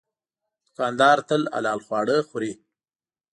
[0.65, 2.53] دوکاندار تل حلال خواړه خوري.